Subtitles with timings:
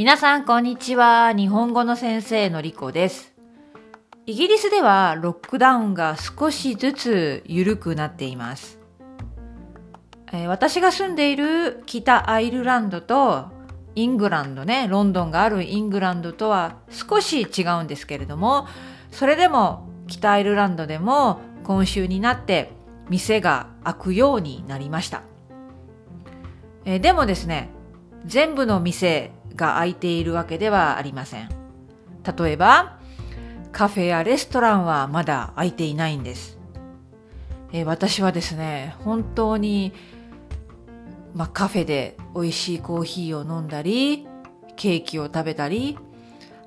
[0.00, 1.34] 皆さん、こんにちは。
[1.34, 3.34] 日本語の先生のりこです。
[4.24, 8.80] イギリスではロックダウンが少しずつ緩くなっています。
[10.32, 13.50] えー私が住んでいる北アイルランドと
[13.94, 18.66] イングランドね、ロンドンがあるイングランドとは少し違うんですけれども、
[19.10, 22.72] それでも北アイルランドでも今週になって
[23.10, 25.24] 店が開くようになりました。
[26.86, 27.68] えーでもですね、
[28.24, 31.48] 全部の店が開いているわけではありません。
[32.38, 32.98] 例えば、
[33.70, 36.58] カフェやレストランはまだ開いていないんです。
[37.72, 39.92] え私はですね、本当に、
[41.34, 44.26] ま、カフェで美味しいコーヒーを飲んだり、
[44.76, 45.98] ケーキを食べたり、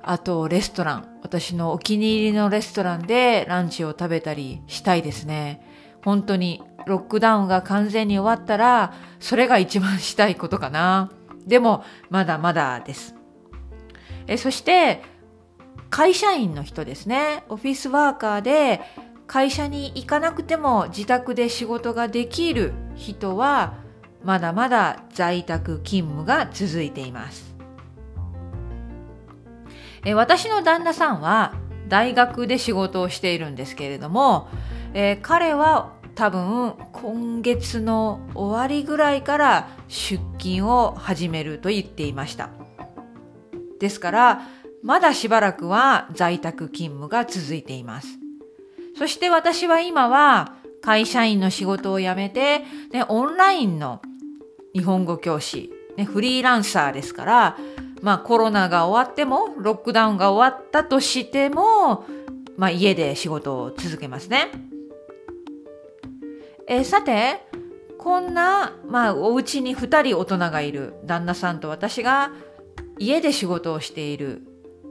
[0.02, 5.60] あとレストラン、私のお気に入りのレストランでランチを食べたりしたいですね。
[6.04, 11.10] 本当にロックダウンが完全に終わったら、それが一番したいことかな。
[11.46, 13.14] でも、まだまだです。
[14.26, 15.02] えそして、
[15.90, 17.44] 会社員の人ですね。
[17.48, 18.80] オフィスワーカーで
[19.26, 23.74] 会社に行かなくても自宅で仕事ができる人は、
[24.24, 27.54] まだまだ在宅勤務が続いています。
[30.04, 31.54] え私の旦那さんは
[31.88, 34.48] 大学で仕事をしているんですけれども、
[34.94, 42.50] え彼は多分今月の終わりぐらいから出勤を始めると言っていました。
[43.78, 44.42] ですから、
[44.82, 48.08] まだしばらくは在宅勤務が続いています。
[48.98, 54.02] そして私は今は会社員の仕事を辞めて、ね、オンラインの
[54.74, 57.56] 日本語教師、ね、フリーランサーですから、
[58.02, 62.04] まあコロナが終わっても、ロックダウンが終わったとしても、
[62.56, 64.50] まあ家で仕事を続けますね。
[66.66, 67.46] えーさて、
[68.04, 72.32] こんな、まあお家に2人大人がいる旦那さんと私が
[72.98, 74.42] 家で仕事をしている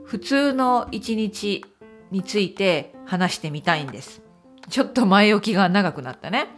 [0.04, 1.64] 普通の一日
[2.10, 4.20] について話してみたいんです。
[4.68, 6.48] ちょっと前置きが長くなったね。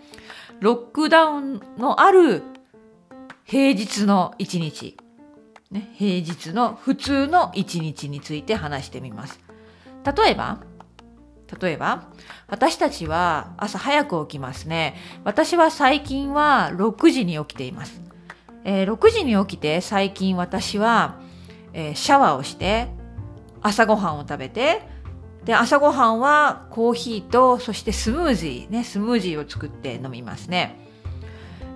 [0.60, 2.42] ロックダウンのある
[3.44, 4.96] 平日の一日。
[5.70, 9.38] ね、平日の普通の一日について話してみます。
[10.16, 10.60] 例えば、
[11.60, 12.08] 例えば、
[12.48, 14.96] 私たちは朝早く起きますね。
[15.24, 18.06] 私は最近は6時に起きています。
[18.66, 21.20] えー6時に起きて最近私は、
[21.72, 22.88] えーシャワーをして
[23.62, 24.82] 朝ごはんを食べて
[25.44, 30.80] で朝ごはんはコーヒーとそしてスムージーねスムージーを作って飲みますね、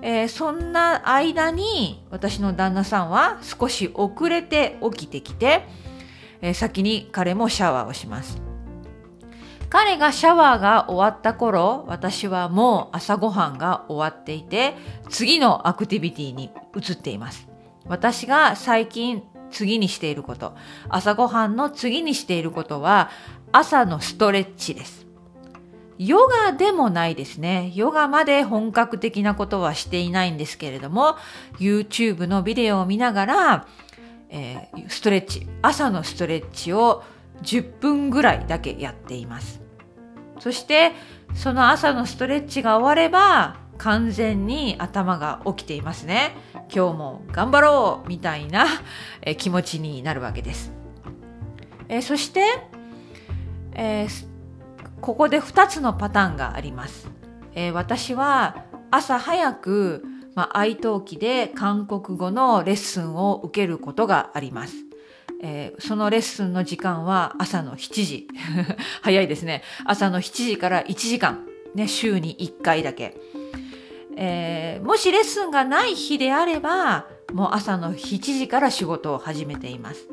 [0.03, 5.63] えーそんな間に私の旦那さんは少し遅れて起きてきて、
[6.43, 8.50] え先に彼もシャワーをします
[9.71, 14.75] 彼がシャワーが終わった頃私はもう朝ごはんが終わっていて
[15.09, 17.49] 次のアクティビティに移っています
[17.87, 20.57] 私が最近次にしていること
[20.89, 23.11] 朝ごはんの次にしていることは
[23.53, 25.07] 朝のストレッチです
[25.99, 27.73] ヨガでもないですね。
[27.75, 31.17] ヨガまで本格的なことはしていないんですけれども、
[31.59, 33.67] YouTube のビデオを見ながら、
[34.31, 37.03] えーストレッチ、朝のストレッチを
[37.43, 39.60] 10分ぐらいだけやっています。
[40.41, 40.93] そして、
[41.35, 46.33] その朝のストレッチが終われば、完全に頭が起きていますね。
[46.75, 48.67] 今日も頑張ろうみたいな、
[49.23, 50.73] え気持ちになるわけです。
[51.89, 52.43] えそして、
[53.75, 54.31] えー
[55.01, 57.09] ここで2つのパターンがあります。
[57.55, 64.90] えー私は朝早く、まあ、愛登記で韓国語のレッスンを受けることがあります。
[65.43, 68.29] えーそのレッスンの時間は朝の7時。
[69.03, 69.63] 早いですね。
[69.85, 71.47] 朝の7時から1時間。
[71.75, 73.17] ね、週に1回だけ。
[74.17, 80.09] えーもしレッスンがない日であれば、もう朝の7時から仕事を始めています。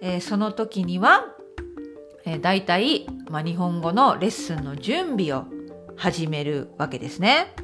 [0.00, 1.26] えーその時には、
[2.26, 5.44] えー、大体、まあ、日本語のレッスンの準備を
[5.96, 7.54] 始めるわけですね。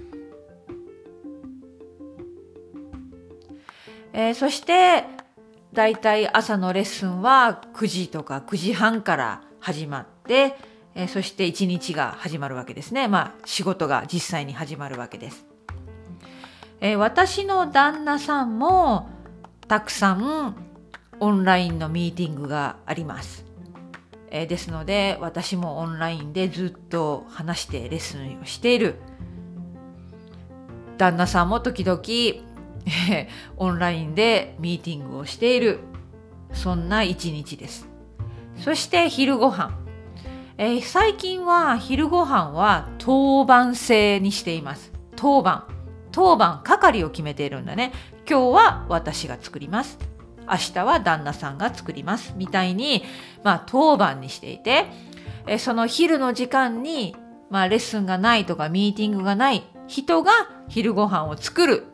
[4.13, 5.05] えーそして、
[5.73, 10.57] 大体朝のレッスンは9時とか9時半から始まって、
[10.95, 13.07] えーそして一日が始まるわけですね。
[13.07, 15.47] まあ仕事が実際に始まるわけです。
[16.81, 19.09] えー私の旦那さんも
[19.69, 20.57] たくさん
[21.21, 23.45] オンラインのミーティングがあります。
[24.31, 28.97] えーですので私もオンラインでずっと話してレッスンをしている
[31.01, 31.99] 旦那さんも時々、
[32.87, 35.81] え ーオンラインでミーティングをしている。
[36.53, 37.89] そんな一日です。
[38.57, 39.73] そして昼ご飯、
[40.59, 44.93] えー最近は昼ご飯は当番制にしています。
[45.17, 45.65] 当番。
[46.13, 47.93] 当番係を決めているんだね。
[48.29, 49.99] 今日は私が作ります。
[50.49, 52.35] 明日は旦那さんが作ります。
[52.37, 53.05] みたいに、
[53.45, 54.87] まあ、当番にしていて、
[55.47, 57.15] えその昼の時間に、
[57.51, 60.33] まあ、レッスンがないとかミーティングがない人が
[60.69, 61.87] 昼ご飯を作る。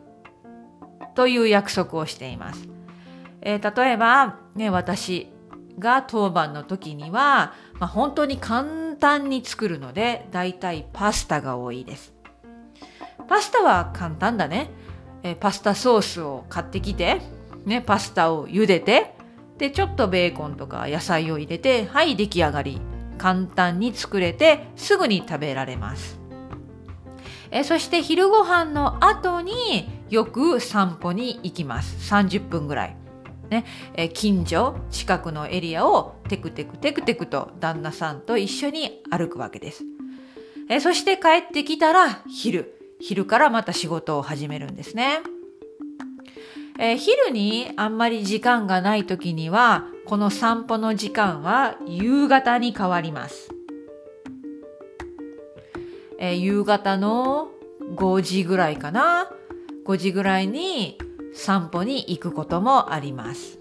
[1.16, 2.68] という約束をしています。
[3.40, 5.28] えー、例えば、ね、私
[5.78, 12.14] が当番の時には、まあ、本当に簡単に作るので、だいたいパスタが多いです。
[13.28, 14.70] パスタは簡単だね。
[15.22, 17.20] えー、パスタソースを買ってきて、
[17.64, 19.14] ね、パスタを茹でて、
[19.58, 22.80] で、ちょっとベーコンとか野菜を入れて、はい、出来上がり。
[23.18, 26.20] 簡単に作れて、すぐに食べられます。
[27.50, 32.12] えー、そして昼ご飯の後によく散歩に行きます。
[32.12, 32.96] 30分ぐらい。
[33.50, 33.64] ね、
[33.94, 39.84] え近所近くのエリアをテクテクテクテクと旦那さんと一緒に歩くわけです。
[40.68, 42.72] えそして帰ってきたら昼。
[42.98, 45.20] 昼からまた仕事を始めるんですね。
[46.78, 53.50] え昼にあんまり時間がない時には、この散歩の時間は夕方に変わります。
[56.18, 57.48] え夕方の
[57.94, 59.30] 5時ぐらいかな。
[59.86, 60.98] 5時ぐらいに
[61.32, 63.58] 散歩に行くこともあります。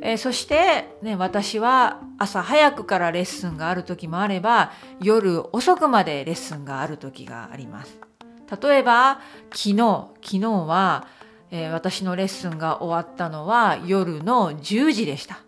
[0.00, 7.98] えー、そして、ね、私は朝早くからレッスンがある時もあれば夜遅くまでレッスンがある時があります。
[8.62, 9.20] 例えば
[9.50, 9.76] 昨日
[10.22, 11.06] 昨日は、
[11.50, 15.40] えー、私のレッスンが終わったのは夜の10時でした。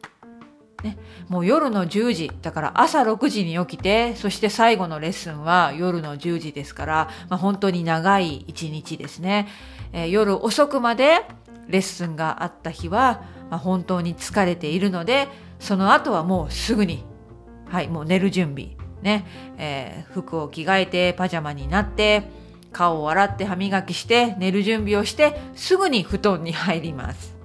[0.83, 0.97] ね、
[1.29, 9.47] もう夜の10時だから朝6時に起きてそして最後のレッスンは夜の10時ですから、まあ、本当に長い一日ですね、
[9.93, 11.27] えー、夜遅くまで
[11.69, 15.29] レッスンがあった日は、まあ、本当に疲れているので
[15.59, 17.05] その後はもうすぐに
[17.67, 18.71] はいもう寝る準備
[19.03, 19.27] ね、
[19.59, 22.23] えー、服を着替えてパジャマになって
[22.73, 27.40] 顔を洗って歯磨きして寝る準備をしてすぐに布団に入ります。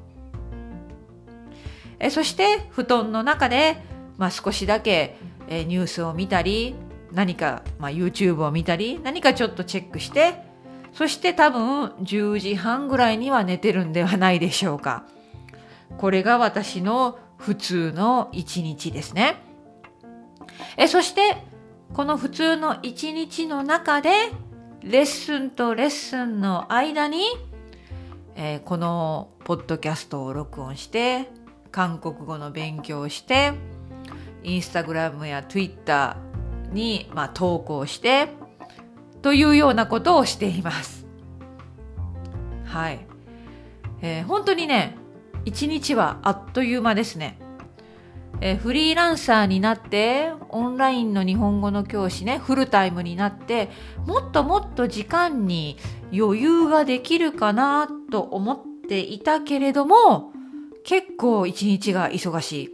[1.99, 3.77] えそして布団の中で、
[4.17, 6.75] まあ、少しだけ、えニュースを見たり
[7.11, 10.43] 何か、まあ、YouTube を見たり何かちょっとチェックして
[10.91, 15.05] そして多分10時半ぐらいには寝てるんではないでしょうか。
[15.97, 19.35] これが私の普通の一日ですね。
[20.77, 21.43] えそして
[21.93, 24.31] この普通の一日の中で
[24.81, 27.25] レッスンとレッスンの間に、
[28.35, 31.29] えー、このポッドキャストを録音して
[31.75, 33.51] 韓国語の勉強をして
[34.43, 38.29] インスタグラムやツイッターに、まあ、投稿して
[39.21, 41.05] というようなことをしています。
[42.63, 43.05] はい。
[44.01, 44.95] えー、本当にね、
[45.43, 47.39] 一日はあっという間ですね。
[48.39, 53.69] えー、フリーランサーになってオンラインの日本語の教師ねフルタイムになって
[54.05, 55.77] もっともっと時間に
[56.13, 60.34] 余裕ができるかなと思っていたけれども
[60.85, 62.69] 結構一日が忙しい。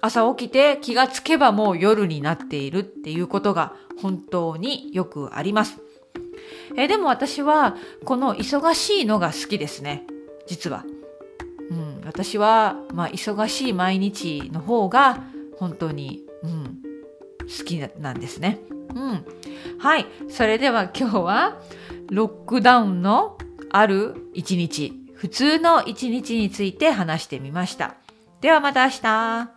[0.00, 5.78] 朝起きて気がつけばもう夜になっているっていうことが本当によくあります。
[6.76, 10.04] えでも私はこの忙しいのが好きですね。
[10.46, 10.84] 実は。
[11.70, 15.24] うん、私は、まあ、忙しい毎日の方が
[15.58, 16.82] 本当に、うん、
[17.40, 18.60] 好きなんですね。
[18.94, 19.24] うん。
[19.78, 20.06] はい。
[20.28, 21.58] それでは今日は
[22.10, 23.36] ロックダウンの
[23.70, 27.94] ある一日普通の一日について話してみました。
[28.40, 29.55] ではまた明日。